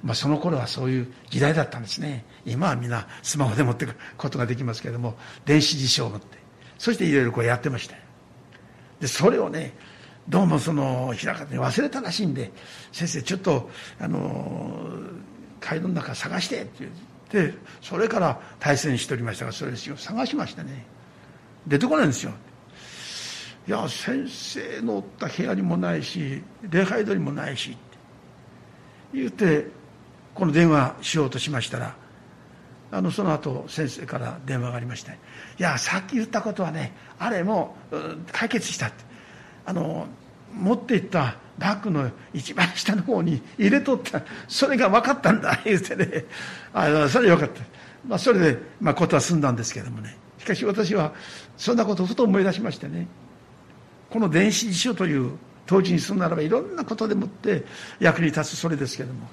[0.00, 2.24] まあ、その頃はそういう時代だったんですね。
[2.46, 6.38] 今はみんなスマホで持ってくことができますけれども電子辞書を持って。
[6.78, 7.96] そしていろいろこうやってました
[9.00, 9.74] でそれをね
[10.28, 12.52] どうもその平方に忘れたらしいんで
[12.92, 14.88] 先生ちょっとあの
[15.60, 16.88] 街道の中探してって
[17.32, 19.96] 言ってそれから大切にしておりましたがそれですよ。
[19.96, 20.84] 探しましたね。
[21.66, 22.32] 出てこないんですよ。
[23.66, 27.78] いや先生のおった部屋にもないし礼拝堂にもないしって
[29.12, 29.66] 言って
[30.34, 31.94] この電話しようとしましたら
[32.90, 35.18] あのその後先生から電話がありまして
[35.60, 37.76] 「いやさっき言ったことはねあれも
[38.32, 39.08] 解決した」って。
[39.68, 40.06] あの
[40.52, 46.24] 持っていったバッグの一番下の方に入れとったそれが分かったんだ言うてね。
[46.72, 47.62] あそれよかった、
[48.06, 50.16] まあ、それで、まあ、ことは済んだんですけどもね。
[50.38, 51.12] しかし私は
[51.56, 53.06] そんなことをふと思い出しましてね。
[54.10, 55.32] この電子辞書という
[55.66, 57.64] 当時にするならばいろんなことでもって
[58.00, 59.28] 役に立つそれですけども。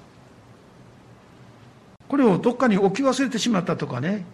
[2.08, 4.24] これをどっかに置き忘れてしまったとかね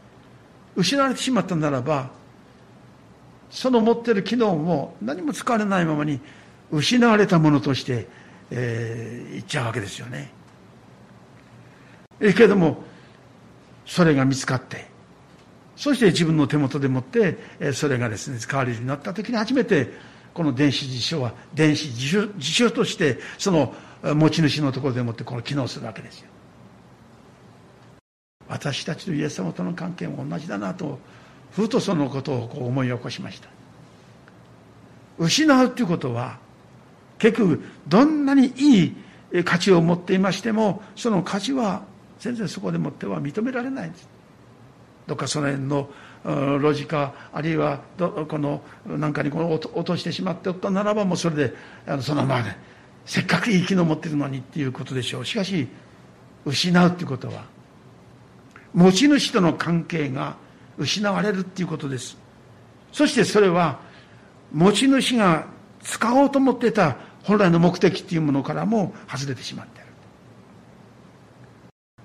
[0.77, 2.11] 失われてしまったならば
[3.51, 6.21] その持ってる機能も何も使われないままに
[6.73, 8.09] 失われたものとして、
[8.51, 10.33] えー、いっちゃうわけですよね。
[12.21, 12.83] えけども
[13.85, 14.87] それが見つかって
[15.77, 19.91] そして自分の手元でもってそれがですね使われるようになった時に初めて
[20.33, 26.29] この電子辞書は電子辞書辞書としてその持ち主のところでもってこの機能するわけですよ。
[28.49, 30.99] 私たちとイエス様との関係も同じだなと
[31.53, 33.49] ふとそのことをこう思い起こしました
[35.19, 36.39] 失うということは
[37.23, 41.85] 結局どんなにいい価値を持っていましてもその価値は
[42.19, 44.09] 全然そこでもっては認められないんです。
[45.07, 45.89] どっかその辺の
[46.59, 51.55] ロジカあるいはどこの何かにこの落としてしまっておったならばもうそれで
[51.87, 52.57] あのそのままで
[53.07, 55.25] せっかくいい機能持ってるのにっていうことでしょう。
[55.25, 55.69] しかし
[56.45, 57.45] 失うっていうことは
[58.75, 60.35] 持ち主との関係が
[60.77, 62.17] 失われるっていうことです。
[62.91, 63.79] そしてそれは
[64.53, 65.47] 持ち主が
[65.83, 69.87] 使おうと思ってた本来の目的っていうものからも外れてしまっている。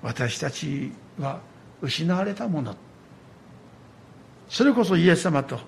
[0.02, 1.40] 私たちは
[1.82, 2.76] 失われたもの。
[4.48, 5.60] それこそイエス様と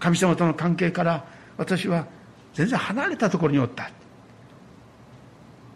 [0.00, 1.24] 神様との関係から
[1.56, 2.06] 私は
[2.54, 3.90] 全然離れたところにおった。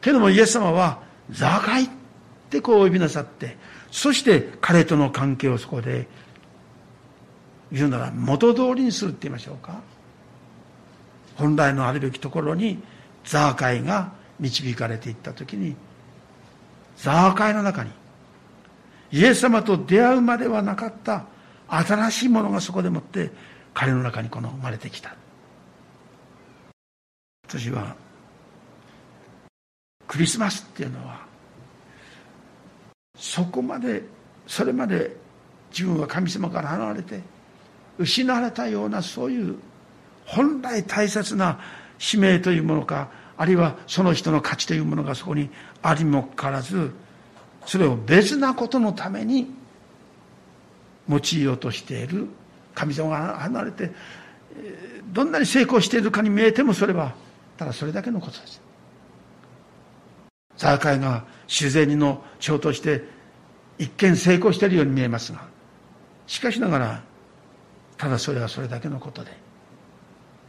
[0.00, 1.88] けどもイエス様は「ザーカイ」っ
[2.50, 3.56] てこう呼びなさって
[3.90, 6.06] そして彼との関係をそこで
[7.72, 9.80] 言うなら元通りにするって言いましょうか。
[11.36, 12.82] 本来のあるべきところに
[13.24, 15.76] ザーカイが導かれていった時に
[16.96, 17.90] ザーカイの中に
[19.12, 21.26] イエス様と出会うまではなかった
[21.68, 23.30] 新しいものがそこでもって
[23.74, 25.14] 彼の中にこの生まれてきた。
[27.46, 27.94] 私は
[30.06, 31.20] クリスマスっていうのは
[33.16, 34.02] そこまで
[34.46, 35.16] それまで
[35.70, 37.20] 自分は神様から離れて
[37.98, 39.56] 失われたようなそういう
[40.26, 41.58] 本来大切な
[41.98, 45.50] 使命というものかあるいはその人の価値というものがそこに
[45.82, 46.92] ありもかかわらず
[47.64, 49.48] それを別なことのために
[51.08, 52.28] 用いようとしている。
[52.76, 53.90] 神様が離れて
[55.12, 57.14] どんなに成功しているかに見えてもそれは
[57.56, 58.60] ただそれだけのことです。
[60.58, 63.04] ザーカイが自然の長として
[63.78, 65.42] 一見成功しているように見えますが
[66.26, 67.02] しかしながら
[67.98, 69.32] ただそれはそれだけのことで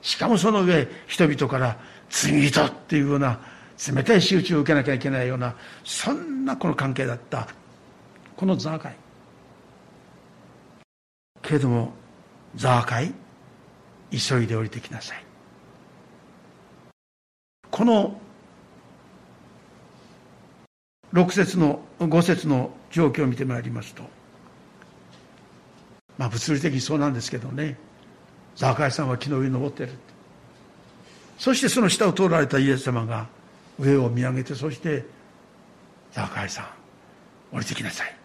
[0.01, 1.77] しかもその上人々から
[2.09, 3.39] 罪人っていうような
[3.93, 7.47] 冷たい仕打ちを受けなきゃいけないようなそんなこの関係だった。
[8.35, 8.95] このザーカイ
[11.41, 11.93] けれども
[12.55, 13.13] ザーカイ
[14.11, 15.25] 急いで降りてきなさい。
[17.71, 18.19] この
[21.13, 24.03] 6節の5節の状況を見てまいりますと
[26.17, 27.77] まあ物理的にそうなんですけどね。
[28.57, 29.93] ザーカイさんは木の上に登っている
[31.37, 33.27] そしてその下を通られたイエス様が
[33.79, 35.05] 上を見上げてそして
[36.11, 36.65] ザーカイさん
[37.55, 38.15] 降りてきなさい。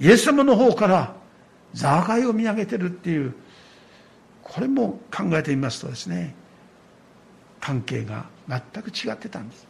[0.00, 1.14] イエス様の方から
[1.74, 3.34] ザーカイを見上げてるっていう
[4.42, 6.34] これも考えてみますとですね
[7.60, 9.66] 関係が全く違ってたんです。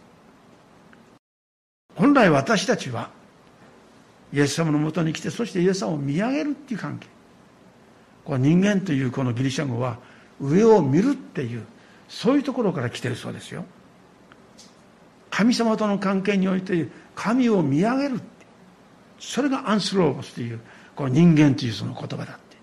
[1.96, 3.11] 本来私たちは
[4.33, 7.13] イエス様のもとに来てそしてイエス様を見上げるっていう関係。
[8.24, 9.98] これ人間というこのギリシャ語は
[10.40, 11.64] 上を見るっていう
[12.08, 13.64] そういうところから来てるそうですよ。
[15.30, 18.20] 神様との関係において神を見上げる
[19.18, 20.60] それがアンスローボスという
[20.94, 22.56] この人間というその言葉だって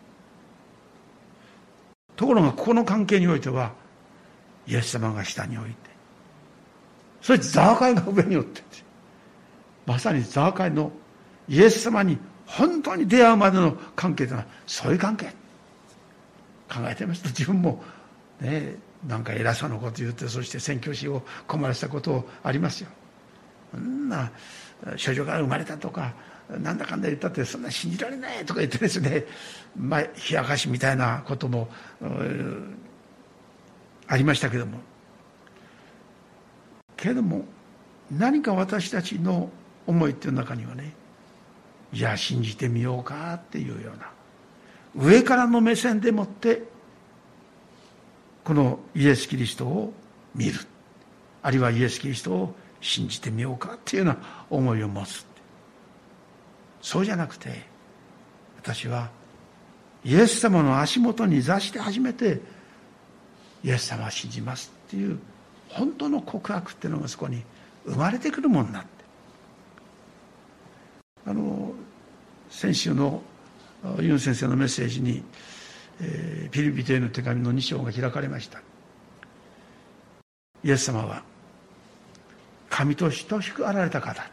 [2.15, 3.73] ところがここの関係においては
[4.67, 5.77] イエス様が下に置いて
[7.21, 8.61] そしてザーカイが上におって
[9.85, 10.93] まさにザーカイの
[11.49, 15.40] イエス様に本当に出会うまでの関係というのはそういう関係。
[16.71, 17.83] 考えてますと自分も
[18.39, 22.89] ねなんか偉そうなこと言ってそして宣教師を困らせたことありますよ。
[23.73, 24.31] そんな
[24.95, 26.13] 少女から生まれたとか
[26.49, 29.25] なんだかんだ言ったってそんな信じられないとか言ってですね
[29.77, 31.69] まあ冷やかしみたいなことも
[34.07, 34.79] ありましたけども。
[36.97, 37.45] けれども
[38.11, 39.49] 何か私たちの
[39.87, 40.93] 思いっていう中にはね
[41.93, 44.11] じゃあ信じてみようかっていうような
[44.95, 46.63] 上からの目線でもって
[48.43, 49.93] このイエス・キリストを
[50.35, 50.59] 見る。
[51.43, 55.25] あるいはイエス・キリストを信じてみようかっていうような思いを持つ。
[56.81, 57.63] そうじゃなくて
[58.57, 59.09] 私は
[60.03, 62.41] イエス様の足元に座して初めて
[63.63, 65.19] イエス様は信じますっていう
[65.69, 67.43] 本当の告白っていうのがそこに
[67.85, 68.89] 生まれてくるもんなって
[71.27, 71.71] あの
[72.49, 73.21] 先週の
[73.99, 75.23] ユン先生のメッセージに、
[75.99, 78.61] えー、ピリピテへの手紙の2章が開かれました。
[80.63, 81.23] イエス様は
[82.69, 84.29] 神と等しくあられた方。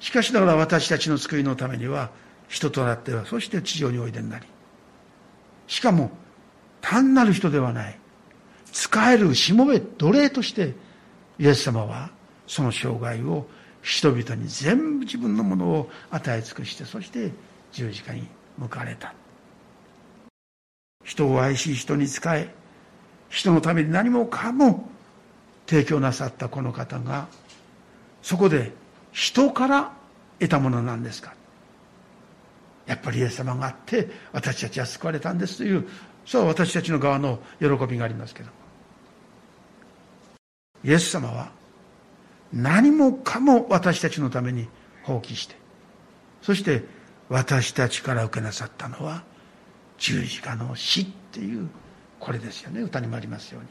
[0.00, 2.10] しかしながら私たちの救いのためには
[2.48, 4.46] 人となってはそして地上においでになり
[5.66, 6.10] しかも
[6.80, 7.98] 単なる人ではない
[8.72, 10.74] 使えるしもべ奴隷として
[11.38, 12.10] イエス様は
[12.46, 13.46] その生涯を
[13.82, 17.32] 人々に全部自分のものを与え尽くしてそして
[17.72, 18.26] 十字架に
[18.56, 19.14] 向かれた。
[21.04, 22.52] 人を愛し人に仕え
[23.28, 24.88] 人のために何もかも
[25.66, 27.28] 提供なさったこの方が
[28.22, 28.72] そこで
[29.12, 29.92] 人から
[30.38, 31.34] 得たものなんですか。
[32.88, 35.86] やっぱりイエス様があって私たちは救われたんですという
[36.24, 38.50] そう私たちの側の喜びがありますけど
[40.84, 41.50] イエス様は
[42.52, 44.68] 何もかも私たちのために
[45.02, 45.54] 放棄して
[46.40, 46.82] そして
[47.28, 49.22] 私たちから受けなさったのは
[49.98, 51.68] 十字架の死っていう
[52.18, 52.80] これですよね。
[52.80, 53.68] 歌にもありますように。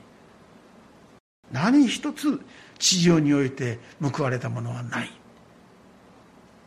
[1.52, 2.40] 何一つ
[2.78, 5.12] 地上において報われたものはない。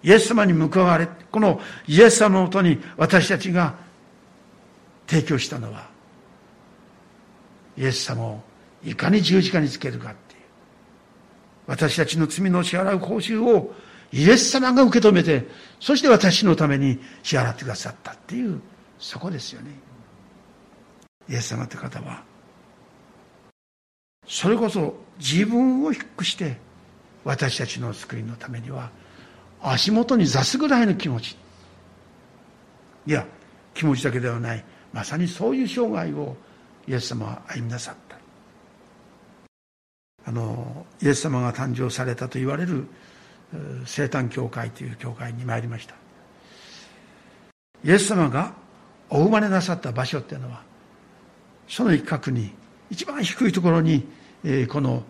[0.03, 3.74] イエス様に報われこのイエス様のもとに私たちが
[5.07, 5.88] 提供したのは
[7.76, 8.41] イエス様を
[8.82, 10.41] いかに十字架につけるかっていう
[11.66, 13.74] 私たちの罪の支払う報酬を
[14.12, 15.46] イエス様が受け止めて
[15.78, 18.61] そして私のために支払ってくださったっていう
[18.98, 19.70] そこですよね。
[21.28, 22.24] イエス様って方は
[24.26, 26.56] それこそ自分を低くして
[27.24, 28.90] 私たちの救いのためには
[29.62, 31.36] 足元に座すぐらいの気持ち。
[33.06, 33.26] いや
[33.74, 34.64] 気持ちだけではない。
[34.92, 36.36] まさにそういう生涯を
[36.88, 38.18] イエス様は歩みなさった。
[40.26, 42.86] あのイエス様が誕生されたと言われる
[43.86, 45.94] 生誕教会という教会に参りました。
[47.84, 48.55] イエス様が
[49.09, 50.62] お生まれなさった場所っていうのは
[51.68, 52.53] その一角に
[52.90, 54.07] 一番低いところに、
[54.44, 55.03] えー、この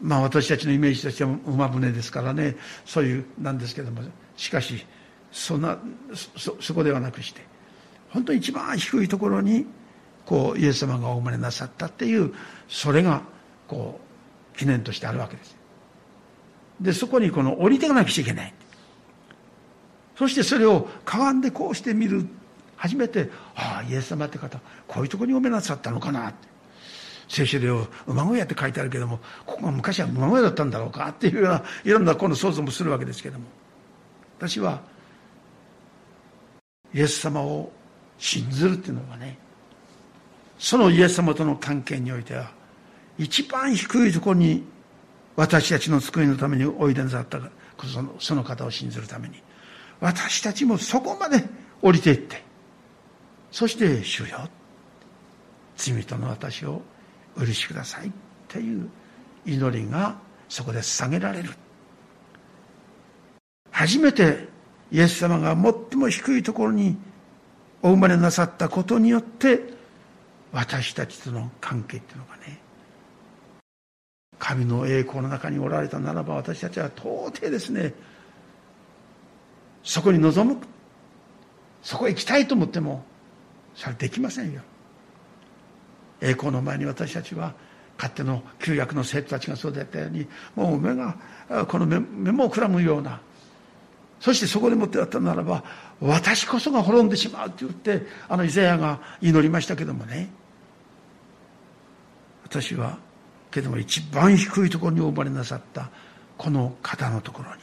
[0.00, 4.02] まあ私たちのイメージとしては馬船ですからねそういうなんですけども
[4.36, 4.84] しかし
[5.32, 5.78] そんな
[6.36, 7.40] そそこではなくして
[8.10, 9.66] 本当に一番低いところに
[10.26, 12.34] こうイエス様がお生まれなさったっていう
[12.68, 13.22] それが
[13.66, 14.00] こ
[14.54, 15.63] う記念としてあるわけです。
[16.80, 18.54] でそこにこの降りていかなくちゃいけない。
[20.16, 22.26] そしてそれをかがんでこうして見る
[22.76, 26.28] 初めてああイエス様って方こういうとこにおめなさったのかな。
[26.28, 26.48] って
[27.28, 27.68] 聖書で
[28.06, 31.08] 馬小屋って書いてあるけどもここが昔は馬小屋だったんだろうか。
[31.08, 33.44] っていうようないろんなこの想像もするわけですけども。
[34.38, 34.80] 私は
[36.92, 37.72] イエス様を
[38.18, 39.38] 信ずるっていうのはね
[40.58, 42.50] そのイエス様との関係においては
[43.18, 44.64] 一番低いところに
[45.36, 47.40] 私たちの救いのためにおいでなさった
[47.84, 49.42] そのその方を信ずるために。
[50.00, 51.44] 私たちもそこまで
[51.82, 52.42] 降りていって。
[53.50, 54.48] そして主よ
[55.76, 56.82] 罪人の私を
[57.38, 58.10] 許しくださいっ
[58.48, 58.88] ていう
[59.46, 60.18] 祈りが
[60.48, 61.50] そこで捧げられる。
[63.70, 64.48] 初めて
[64.92, 66.96] イエス様が最も低いところに
[67.82, 69.60] お生まれなさったことによって
[70.52, 72.60] 私たちとの関係っていうのがね
[74.44, 77.94] 神の栄光の中におられたならば私たちは到底ですね
[79.82, 80.60] そこに臨む
[81.82, 83.04] そこへ行きたいと思っても
[83.74, 84.60] それできませんよ。
[86.20, 87.54] 栄光の前に私たちは
[87.96, 91.16] 勝手の旧約の生徒たちがそうだったようにもう目が
[91.66, 93.20] この目目もくらむような
[94.20, 95.64] そしてそこでもってやったならば
[96.00, 100.30] 私こそが滅んでしまうって言ってあのイザヤが祈りましたけどもね
[102.44, 102.98] 私は
[103.54, 105.88] けども一番低いところにお生まれなさった
[106.36, 107.62] この方のところに。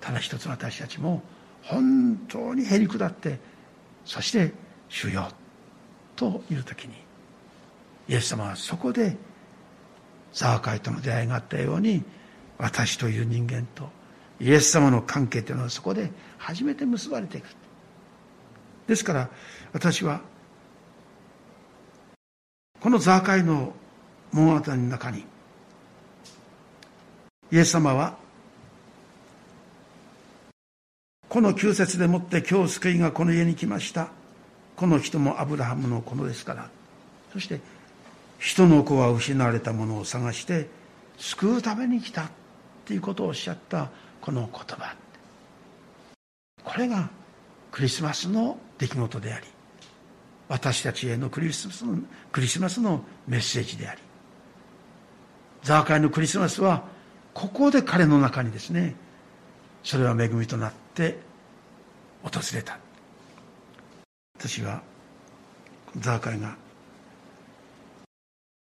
[0.00, 1.22] ただ一つ私たちも
[1.62, 3.40] 本当にへり下って
[4.04, 4.52] そして
[4.88, 5.28] 「主よ」
[6.14, 6.94] という時に
[8.06, 9.16] イエス様はそこで
[10.32, 12.04] ザーカイとの出会いがあったように
[12.58, 13.88] 私という人間と
[14.38, 17.46] イエス様の関係というのはそこで初めて結ばれていく。
[18.86, 19.30] ですから
[19.72, 20.20] 私は
[22.78, 23.72] このザーカイの
[24.34, 25.24] 物語の中に。
[27.52, 28.16] イエス様は
[31.28, 34.08] この旧節でもって今日救いがこの家に来ました。
[34.74, 36.68] この人もアブラハムの子ですから。
[37.32, 37.60] そして
[38.40, 40.68] 人の子は失われたものを探して
[41.16, 42.30] 救うために来たっ
[42.86, 44.96] ていうことをおっしゃったこの言葉。
[46.64, 47.08] これが
[47.70, 49.46] クリスマスの出来事であり
[50.48, 54.00] 私たちへのクリスマスのメッセージであり
[55.64, 56.84] ザーカイのクリスマスは
[57.32, 58.94] ここで彼の中にですね
[59.82, 61.18] それは恵みとなって
[62.22, 62.78] 訪れた。
[64.38, 64.82] 私は
[65.98, 66.56] ザーカイが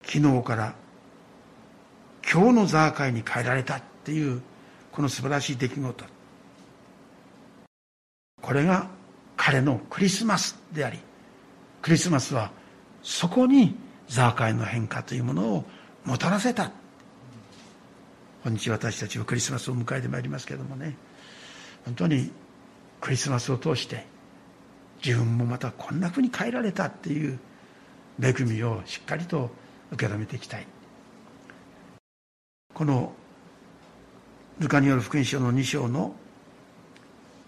[0.04, 0.74] 昨日から
[2.30, 4.40] 今日のザーカイに変えられたっていう
[4.90, 6.04] この素晴らしい出来事。
[8.40, 8.88] これが
[9.36, 10.98] 彼のクリスマスであり
[11.82, 12.50] クリスマスは
[13.02, 13.74] そこに
[14.08, 15.64] ザーカイの変化というものを
[16.04, 16.70] もたらせた。
[18.44, 20.96] 本日私たちはクリスマスを迎えてまいりますけれどもね。
[21.84, 22.30] 本当に
[23.00, 24.06] クリスマスを通して
[25.04, 27.38] 自分もまたこんなふうに変えられたっていう
[28.22, 29.50] 恵みをしっかりと
[29.92, 30.66] 受け止めていきたい。
[32.74, 33.12] この
[34.58, 36.14] ルカによる福音書の2章の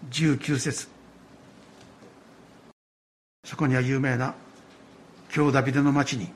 [0.09, 0.87] 19節。
[3.43, 4.33] そこには有名な
[5.29, 6.29] 京ダビデの町に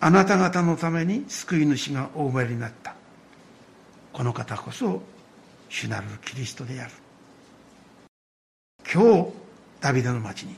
[0.00, 2.94] あなた方のために救い主がお生まれになった。
[4.12, 5.02] この方こそ
[5.68, 6.92] 主なるキリストである。
[8.92, 9.32] 今日
[9.80, 10.56] ダビデの町に。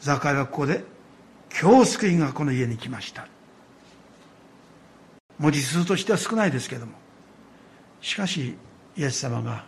[0.00, 0.84] ザカイはここで
[1.60, 3.28] 今日救いがこの家に来ました。
[5.38, 6.92] 文字数としては少ないですけども。
[8.00, 8.56] しかし
[8.96, 9.64] イエス様が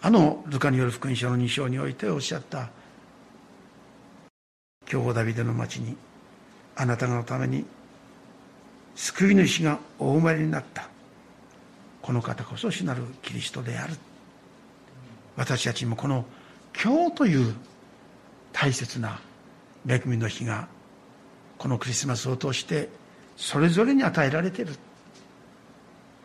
[0.00, 2.70] あのルカによる福音書の2章においておっしゃった。
[4.90, 5.96] 今日ダビデの町に
[6.80, 7.66] あなたのために
[8.94, 10.88] 救い主がお生まれになった。
[12.00, 13.92] この方こそ主なるキリストである。
[15.36, 16.24] 私たちもこの
[16.82, 17.54] 今日という
[18.54, 19.20] 大切な
[19.86, 20.68] 恵みの日が
[21.58, 22.88] このクリスマスを通して
[23.36, 24.72] それぞれに与えられている。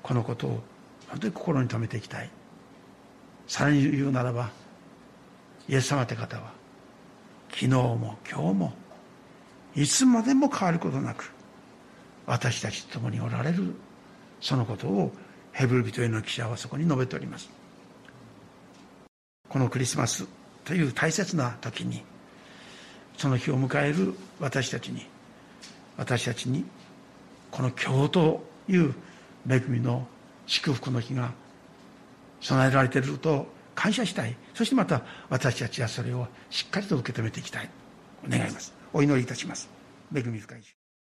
[0.02, 0.64] このことを
[1.10, 2.30] 本当に心に留めていきたい。
[3.46, 4.52] さらに言うならば
[5.68, 6.54] イエス様って方は
[7.50, 8.85] 昨日も今日も
[9.76, 11.32] いつまでも変わることなく
[12.26, 13.76] 私たちと共におられる
[14.40, 15.12] そのことを
[15.52, 17.50] ヘブル人への記者はそこに述べております。
[19.48, 20.26] このクリスマス
[20.66, 22.04] という大切な時に
[23.18, 25.06] その日を迎える私たちに
[25.98, 26.66] 私たちに
[27.52, 28.94] この今日という
[29.50, 30.08] 恵みの
[30.46, 31.32] 祝福の日が
[32.42, 34.36] 備えられていると感謝したい。
[34.54, 37.70] そしてまた私たちはそれをしっかりと受け止めていきたい。
[38.28, 38.74] 願います。
[38.98, 39.70] お祈りいたします。
[40.16, 40.85] 恵み深い